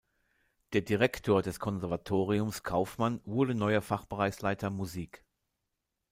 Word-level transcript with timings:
Der 0.73 0.81
Direktor 0.81 1.43
des 1.43 1.59
Konservatoriums 1.59 2.63
Kauffmann 2.63 3.21
wurde 3.23 3.53
neuer 3.53 3.83
Fachbereichsleiter 3.83 4.71
Musik. 4.71 5.23